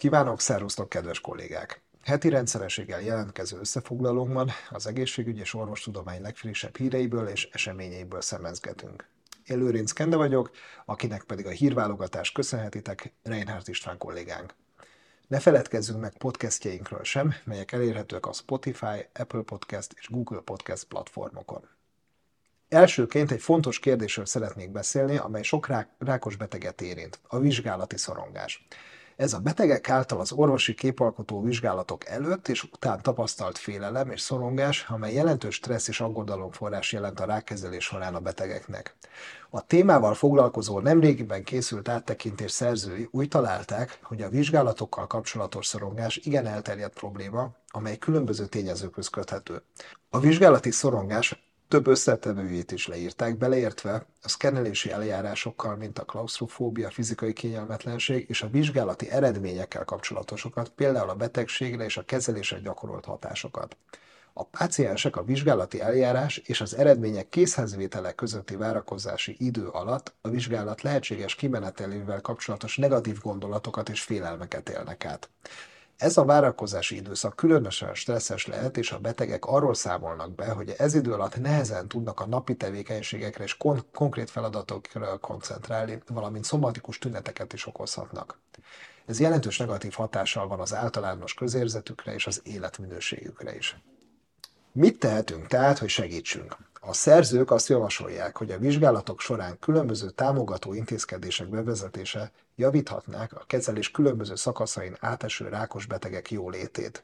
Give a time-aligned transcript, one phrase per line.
[0.00, 1.82] kívánok, szervusztok, kedves kollégák!
[2.02, 9.06] Heti rendszerességgel jelentkező összefoglalónkban az egészségügy és orvostudomány legfrissebb híreiből és eseményeiből szemezgetünk.
[9.46, 10.50] Én Lőrinc Kende vagyok,
[10.84, 14.54] akinek pedig a hírválogatást köszönhetitek Reinhardt István kollégánk.
[15.28, 21.68] Ne feledkezzünk meg podcastjainkről sem, melyek elérhetőek a Spotify, Apple Podcast és Google Podcast platformokon.
[22.68, 28.66] Elsőként egy fontos kérdésről szeretnék beszélni, amely sok rákos beteget érint, a vizsgálati szorongás.
[29.20, 34.86] Ez a betegek által az orvosi képalkotó vizsgálatok előtt és után tapasztalt félelem és szorongás,
[34.88, 38.96] amely jelentős stressz és aggodalom forrás jelent a rákkezelés során a betegeknek.
[39.50, 46.46] A témával foglalkozó nemrégiben készült áttekintés szerzői úgy találták, hogy a vizsgálatokkal kapcsolatos szorongás igen
[46.46, 49.62] elterjedt probléma, amely különböző tényezőkhöz köthető.
[50.10, 57.32] A vizsgálati szorongás több összetevőjét is leírták, beleértve a szkennelési eljárásokkal, mint a klaustrofóbia, fizikai
[57.32, 63.76] kényelmetlenség és a vizsgálati eredményekkel kapcsolatosokat, például a betegségre és a kezelésre gyakorolt hatásokat.
[64.32, 70.82] A páciensek a vizsgálati eljárás és az eredmények készhezvétele közötti várakozási idő alatt a vizsgálat
[70.82, 75.28] lehetséges kimenetelével kapcsolatos negatív gondolatokat és félelmeket élnek át.
[76.00, 80.94] Ez a várakozási időszak különösen stresszes lehet, és a betegek arról számolnak be, hogy ez
[80.94, 87.52] idő alatt nehezen tudnak a napi tevékenységekre és kon- konkrét feladatokra koncentrálni, valamint szomatikus tüneteket
[87.52, 88.38] is okozhatnak.
[89.06, 93.76] Ez jelentős negatív hatással van az általános közérzetükre és az életminőségükre is.
[94.72, 96.56] Mit tehetünk tehát, hogy segítsünk?
[96.82, 103.90] A szerzők azt javasolják, hogy a vizsgálatok során különböző támogató intézkedések bevezetése javíthatnák a kezelés
[103.90, 107.02] különböző szakaszain áteső rákos betegek jólétét.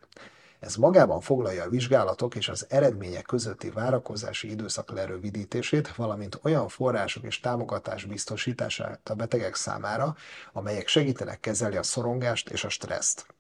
[0.60, 7.24] Ez magában foglalja a vizsgálatok és az eredmények közötti várakozási időszak lerövidítését, valamint olyan források
[7.24, 10.16] és támogatás biztosítását a betegek számára,
[10.52, 13.35] amelyek segítenek kezelni a szorongást és a stresszt.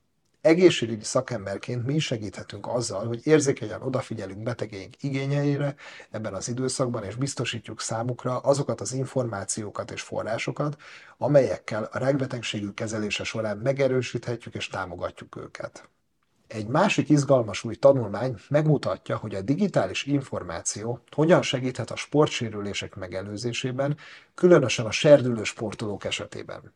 [0.46, 5.74] Egészségügyi szakemberként mi is segíthetünk azzal, hogy érzékenyen odafigyelünk betegeink igényeire
[6.10, 10.76] ebben az időszakban, és biztosítjuk számukra azokat az információkat és forrásokat,
[11.18, 15.88] amelyekkel a rákbetegségük kezelése során megerősíthetjük és támogatjuk őket.
[16.46, 23.96] Egy másik izgalmas új tanulmány megmutatja, hogy a digitális információ hogyan segíthet a sportsérülések megelőzésében,
[24.34, 26.72] különösen a serdülő sportolók esetében.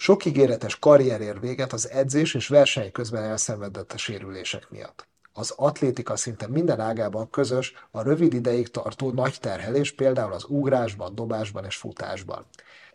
[0.00, 5.06] Sok ígéretes karrier ér véget az edzés és verseny közben elszenvedett a sérülések miatt.
[5.32, 11.14] Az atlétika szinte minden ágában közös a rövid ideig tartó nagy terhelés, például az ugrásban,
[11.14, 12.46] dobásban és futásban.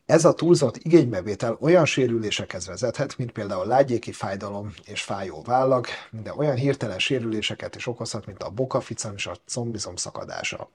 [0.05, 6.33] Ez a túlzott igénybevétel olyan sérülésekhez vezethet, mint például lágyéki fájdalom és fájó vállag, de
[6.33, 10.69] olyan hirtelen sérüléseket is okozhat, mint a bokaficam és a combizom szakadása.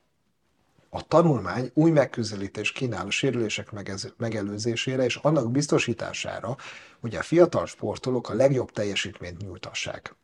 [0.90, 3.70] A tanulmány új megközelítés kínál a sérülések
[4.16, 6.56] megelőzésére és annak biztosítására,
[7.00, 10.16] hogy a fiatal sportolók a legjobb teljesítményt nyújtassák.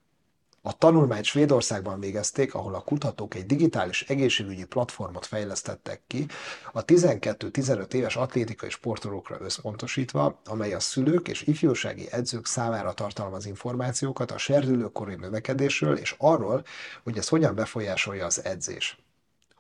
[0.67, 6.27] A tanulmányt Svédországban végezték, ahol a kutatók egy digitális egészségügyi platformot fejlesztettek ki
[6.73, 14.31] a 12-15 éves atlétikai sportolókra összpontosítva, amely a szülők és ifjúsági edzők számára tartalmaz információkat
[14.31, 16.65] a serdülőkori növekedésről és arról,
[17.03, 18.99] hogy ez hogyan befolyásolja az edzés.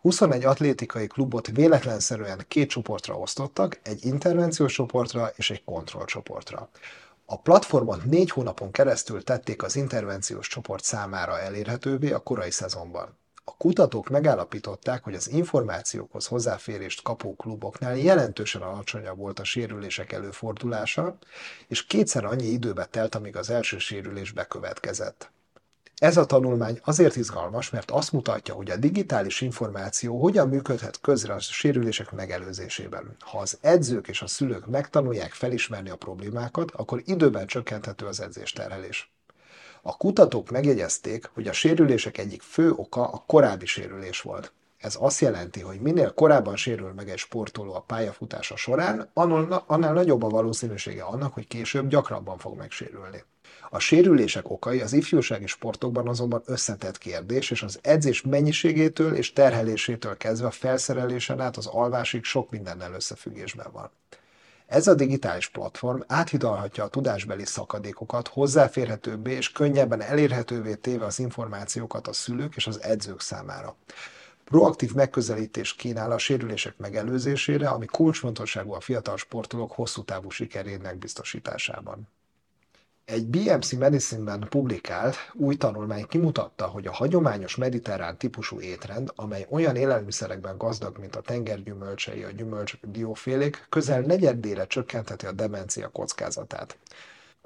[0.04, 6.68] 21 atlétikai klubot véletlenszerűen két csoportra osztottak, egy intervenciós csoportra és egy kontrollcsoportra.
[7.26, 13.18] A platformot négy hónapon keresztül tették az intervenciós csoport számára elérhetővé a korai szezonban.
[13.44, 21.18] A kutatók megállapították, hogy az információkhoz hozzáférést kapó kluboknál jelentősen alacsonyabb volt a sérülések előfordulása,
[21.68, 25.32] és kétszer annyi időbe telt, amíg az első sérülés bekövetkezett.
[25.98, 31.34] Ez a tanulmány azért izgalmas, mert azt mutatja, hogy a digitális információ hogyan működhet közre
[31.34, 33.16] a sérülések megelőzésében.
[33.18, 39.12] Ha az edzők és a szülők megtanulják felismerni a problémákat, akkor időben csökkenthető az edzésterhelés.
[39.82, 44.52] A kutatók megjegyezték, hogy a sérülések egyik fő oka a korábbi sérülés volt.
[44.78, 49.10] Ez azt jelenti, hogy minél korábban sérül meg egy sportoló a pályafutása során,
[49.66, 53.24] annál nagyobb a valószínűsége annak, hogy később gyakrabban fog megsérülni.
[53.70, 60.16] A sérülések okai az ifjúsági sportokban azonban összetett kérdés, és az edzés mennyiségétől és terhelésétől
[60.16, 63.90] kezdve a felszerelésen át az alvásig sok mindennel összefüggésben van.
[64.66, 72.08] Ez a digitális platform áthidalhatja a tudásbeli szakadékokat, hozzáférhetőbbé és könnyebben elérhetővé téve az információkat
[72.08, 73.76] a szülők és az edzők számára.
[74.44, 82.08] Proaktív megközelítés kínál a sérülések megelőzésére, ami kulcsfontosságú a fiatal sportolók hosszú távú sikerének biztosításában.
[83.04, 89.76] Egy BMC Medicine-ben publikált új tanulmány kimutatta, hogy a hagyományos mediterrán típusú étrend, amely olyan
[89.76, 96.78] élelmiszerekben gazdag, mint a tengergyümölcsei, a gyümölcs diófélék, közel negyedére csökkentheti a demencia kockázatát.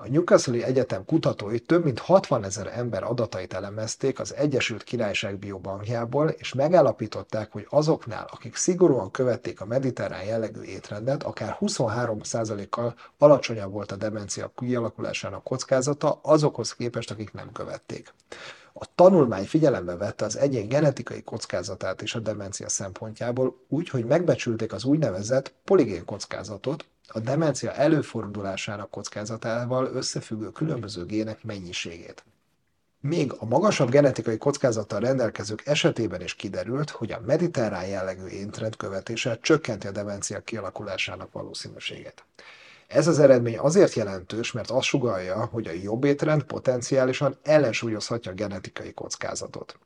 [0.00, 6.28] A Newcastle Egyetem kutatói több mint 60 ezer ember adatait elemezték az Egyesült Királyság biobankjából,
[6.28, 13.92] és megállapították, hogy azoknál, akik szigorúan követték a mediterrán jellegű étrendet, akár 23%-kal alacsonyabb volt
[13.92, 18.14] a demencia kialakulásának kockázata azokhoz képest, akik nem követték.
[18.72, 24.72] A tanulmány figyelembe vette az egyén genetikai kockázatát is a demencia szempontjából, úgy, hogy megbecsülték
[24.72, 32.24] az úgynevezett poligén kockázatot, a demencia előfordulásának kockázatával összefüggő különböző gének mennyiségét.
[33.00, 39.38] Még a magasabb genetikai kockázattal rendelkezők esetében is kiderült, hogy a mediterrán jellegű étrend követése
[39.42, 42.24] csökkenti a demencia kialakulásának valószínűségét.
[42.86, 48.34] Ez az eredmény azért jelentős, mert azt sugalja, hogy a jobb étrend potenciálisan ellensúlyozhatja a
[48.34, 49.78] genetikai kockázatot.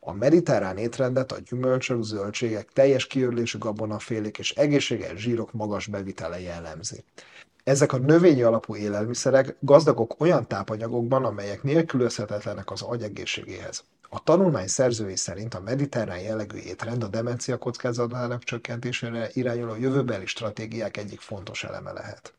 [0.00, 7.04] A mediterrán étrendet a gyümölcsök, zöldségek, teljes kiörlésű gabonafélék és egészséges zsírok magas bevitele jellemzi.
[7.64, 13.84] Ezek a növényi alapú élelmiszerek gazdagok olyan tápanyagokban, amelyek nélkülözhetetlenek az agy egészségéhez.
[14.08, 20.96] A tanulmány szerzői szerint a mediterrán jellegű étrend a demencia kockázatának csökkentésére irányuló jövőbeli stratégiák
[20.96, 22.34] egyik fontos eleme lehet.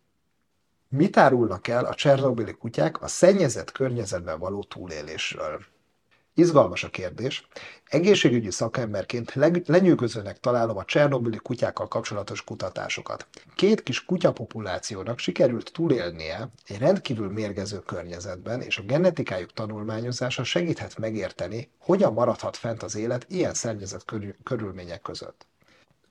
[0.90, 5.66] Mit árulnak el a csernobili kutyák a szennyezett környezetben való túlélésről?
[6.34, 7.48] Izgalmas a kérdés.
[7.88, 9.34] Egészségügyi szakemberként
[9.66, 13.28] lenyűgözőnek találom a csernobili kutyákkal kapcsolatos kutatásokat.
[13.56, 21.72] Két kis kutyapopulációnak sikerült túlélnie egy rendkívül mérgező környezetben, és a genetikájuk tanulmányozása segíthet megérteni,
[21.80, 24.06] hogyan maradhat fent az élet ilyen szennyezett
[24.44, 25.51] körülmények között.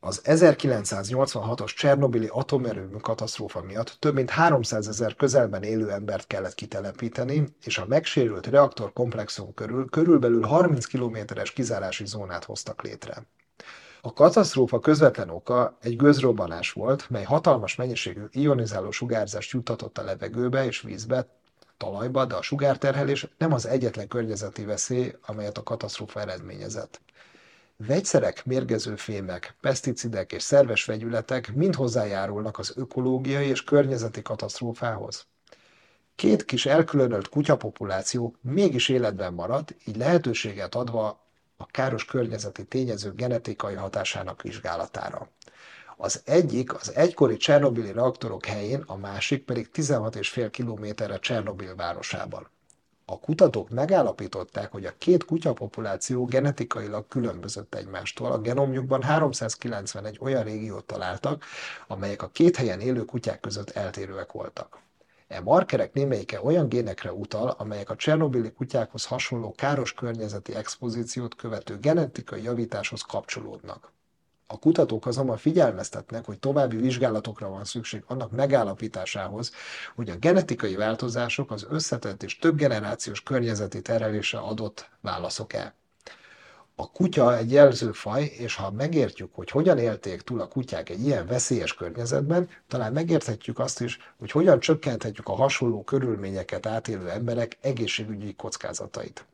[0.02, 7.44] Az 1986-os Csernobili atomerőmű katasztrófa miatt több mint 300 ezer közelben élő embert kellett kitelepíteni,
[7.64, 13.26] és a megsérült reaktorkomplexum körül körülbelül 30 kilométeres kizárási zónát hoztak létre.
[14.00, 20.64] A katasztrófa közvetlen oka egy gőzrobbanás volt, mely hatalmas mennyiségű ionizáló sugárzást juttatott a levegőbe
[20.64, 21.26] és vízbe,
[21.76, 27.00] talajba, de a sugárterhelés nem az egyetlen környezeti veszély, amelyet a katasztrófa eredményezett.
[27.86, 35.26] Vegyszerek, mérgező fémek, peszticidek és szerves vegyületek mind hozzájárulnak az ökológiai és környezeti katasztrófához.
[36.14, 43.74] Két kis elkülönölt kutyapopuláció mégis életben maradt, így lehetőséget adva a káros környezeti tényezők genetikai
[43.74, 45.28] hatásának vizsgálatára.
[45.96, 52.48] Az egyik az egykori Csernobili reaktorok helyén, a másik pedig 16,5 kilométerre Csernobil városában.
[53.10, 58.32] A kutatók megállapították, hogy a két kutyapopuláció genetikailag különbözött egymástól.
[58.32, 61.44] A genomjukban 391 olyan régiót találtak,
[61.86, 64.78] amelyek a két helyen élő kutyák között eltérőek voltak.
[65.28, 71.78] E markerek némelyike olyan génekre utal, amelyek a csernobili kutyákhoz hasonló káros környezeti expozíciót követő
[71.78, 73.92] genetikai javításhoz kapcsolódnak.
[74.52, 79.52] A kutatók azonban figyelmeztetnek, hogy további vizsgálatokra van szükség annak megállapításához,
[79.94, 85.74] hogy a genetikai változások az összetett és több generációs környezeti terelésre adott válaszok-e.
[86.74, 91.26] A kutya egy jelzőfaj, és ha megértjük, hogy hogyan élték túl a kutyák egy ilyen
[91.26, 98.34] veszélyes környezetben, talán megérthetjük azt is, hogy hogyan csökkenthetjük a hasonló körülményeket átélő emberek egészségügyi
[98.34, 99.24] kockázatait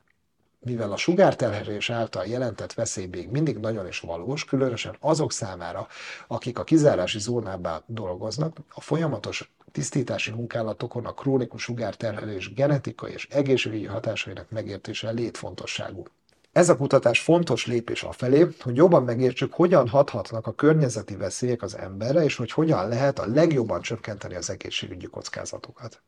[0.58, 5.86] mivel a sugárterhelés által jelentett veszély még mindig nagyon is valós, különösen azok számára,
[6.26, 13.86] akik a kizárási zónában dolgoznak, a folyamatos tisztítási munkálatokon a krónikus sugárterhelés genetikai és egészségügyi
[13.86, 16.04] hatásainak megértése létfontosságú.
[16.52, 21.76] Ez a kutatás fontos lépés afelé, hogy jobban megértsük, hogyan hathatnak a környezeti veszélyek az
[21.76, 26.02] emberre, és hogy hogyan lehet a legjobban csökkenteni az egészségügyi kockázatokat.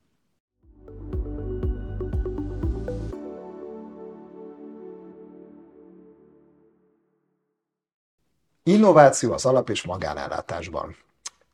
[8.68, 10.96] Innováció az alap- és magánellátásban.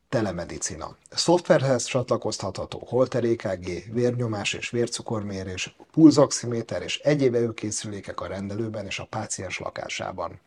[0.09, 0.97] Telemedicina.
[1.11, 9.07] Szoftverhez csatlakoztatható holter EKG, vérnyomás és vércukormérés, pulzoximéter és egyéb előkészülékek a rendelőben és a
[9.11, 10.41] páciens lakásában.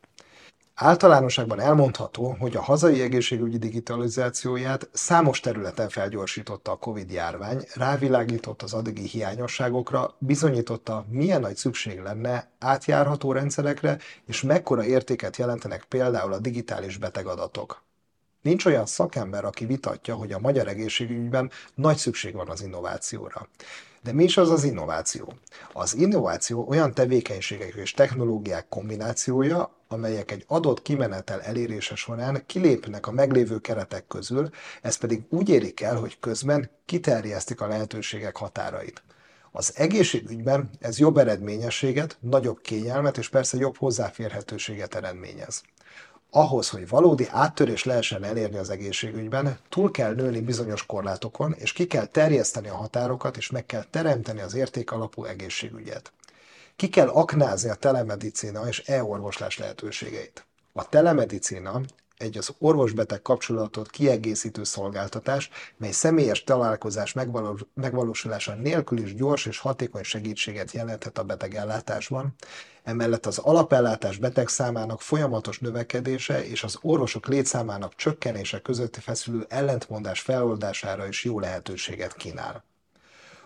[0.80, 9.08] Általánosságban elmondható, hogy a hazai egészségügyi digitalizációját számos területen felgyorsította a COVID-járvány, rávilágított az addigi
[9.08, 16.98] hiányosságokra, bizonyította, milyen nagy szükség lenne átjárható rendszerekre, és mekkora értéket jelentenek például a digitális
[16.98, 17.84] betegadatok.
[18.42, 23.48] Nincs olyan szakember, aki vitatja, hogy a magyar egészségügyben nagy szükség van az innovációra.
[24.08, 25.34] De mi is az az innováció?
[25.74, 33.12] Az innováció olyan tevékenységek és technológiák kombinációja, amelyek egy adott kimenetel elérése során kilépnek a
[33.12, 34.50] meglévő keretek közül,
[34.82, 39.04] ez pedig úgy érik el, hogy közben kiterjesztik a lehetőségek határait.
[39.52, 45.64] Az egészségügyben ez jobb eredményességet, nagyobb kényelmet és persze jobb hozzáférhetőséget eredményez.
[46.32, 51.88] Ahhoz, hogy valódi áttörés lehessen elérni az egészségügyben, túl kell nőni bizonyos korlátokon, és ki
[51.88, 56.12] kell terjeszteni a határokat, és meg kell teremteni az értékalapú egészségügyet.
[56.76, 60.46] Ki kell aknázni a telemedicina és e-orvoslás lehetőségeit.
[60.74, 61.82] A telemedicina
[62.18, 67.14] egy az orvos-beteg kapcsolatot kiegészítő szolgáltatás, mely személyes találkozás
[67.74, 72.36] megvalósulása nélkül is gyors és hatékony segítséget jelenthet a betegellátásban.
[72.84, 80.22] Emellett az alapellátás beteg számának folyamatos növekedése és az orvosok létszámának csökkenése közötti feszülő ellentmondás
[80.22, 82.67] feloldására is jó lehetőséget kínál.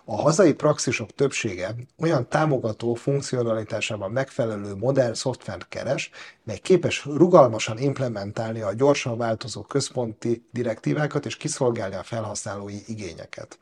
[0.05, 6.09] A hazai praxisok többsége olyan támogató funkcionalitásában megfelelő modern szoftvert keres,
[6.43, 13.57] mely képes rugalmasan implementálni a gyorsan változó központi direktívákat és kiszolgálni a felhasználói igényeket.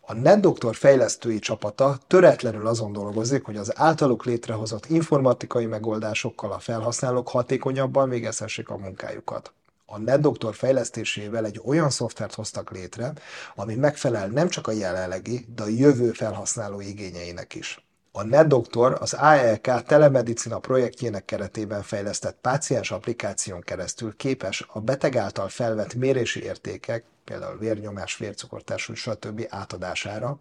[0.00, 7.28] A NetDoktor fejlesztői csapata töretlenül azon dolgozik, hogy az általuk létrehozott informatikai megoldásokkal a felhasználók
[7.28, 9.52] hatékonyabban végezhessék a munkájukat
[9.90, 13.12] a NetDoktor fejlesztésével egy olyan szoftvert hoztak létre,
[13.54, 17.86] ami megfelel nem csak a jelenlegi, de a jövő felhasználó igényeinek is.
[18.12, 25.48] A NetDoktor az ALK telemedicina projektjének keretében fejlesztett páciens applikáción keresztül képes a beteg által
[25.48, 29.46] felvett mérési értékek, például vérnyomás, vércukortású, stb.
[29.48, 30.38] átadására.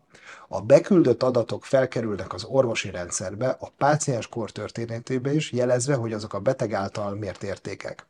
[0.48, 6.34] A beküldött adatok felkerülnek az orvosi rendszerbe, a páciens kor történetébe is, jelezve, hogy azok
[6.34, 8.06] a beteg által mért értékek.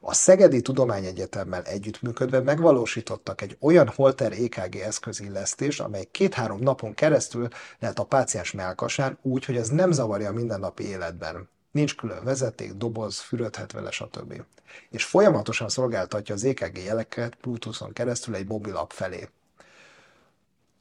[0.00, 7.48] A Szegedi Tudományegyetemmel együttműködve megvalósítottak egy olyan Holter EKG eszközillesztést, amely két-három napon keresztül
[7.78, 11.48] lehet a páciens melkasán úgy, hogy ez nem zavarja a mindennapi életben.
[11.70, 14.42] Nincs külön vezeték, doboz, fürödhet vele, stb.
[14.90, 19.28] És folyamatosan szolgáltatja az EKG jeleket Bluetooth-on keresztül egy mobil felé.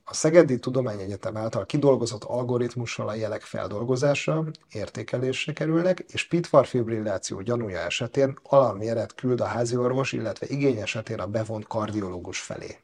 [0.10, 8.38] A Szegedi Tudományegyetem által kidolgozott algoritmussal a jelek feldolgozása, értékelésre kerülnek, és pitvar-fibrilláció gyanúja esetén
[8.44, 12.78] alarmjelet küld a háziorvos, illetve igény esetén a bevont kardiológus felé.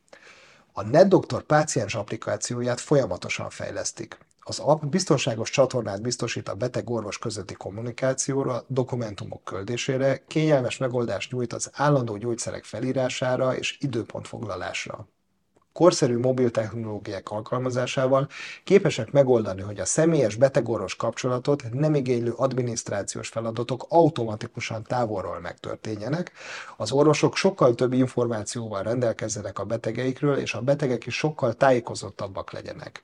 [0.73, 4.17] A NetDoktor páciens applikációját folyamatosan fejlesztik.
[4.39, 11.69] Az app biztonságos csatornát biztosít a beteg-orvos közötti kommunikációra, dokumentumok küldésére, kényelmes megoldást nyújt az
[11.73, 15.07] állandó gyógyszerek felírására és időpontfoglalásra
[15.73, 18.27] korszerű mobil technológiák alkalmazásával
[18.63, 26.31] képesek megoldani, hogy a személyes betegorvos kapcsolatot nem igénylő adminisztrációs feladatok automatikusan távolról megtörténjenek,
[26.77, 33.03] az orvosok sokkal több információval rendelkezzenek a betegeikről, és a betegek is sokkal tájékozottabbak legyenek.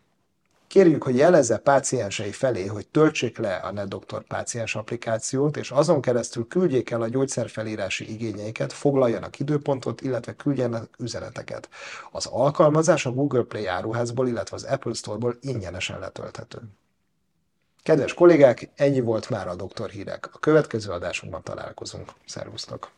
[0.70, 6.48] Kérjük, hogy jelezze páciensei felé, hogy töltsék le a NetDoktor páciens applikációt, és azon keresztül
[6.48, 11.70] küldjék el a gyógyszerfelírási igényeiket, foglaljanak időpontot, illetve küldjenek üzeneteket.
[12.12, 16.60] Az alkalmazás a Google Play áruházból, illetve az Apple Store-ból ingyenesen letölthető.
[17.84, 20.30] Kedves kollégák, ennyi volt már a doktor hírek.
[20.34, 22.12] A következő adásunkban találkozunk.
[22.26, 22.92] Szervusztok!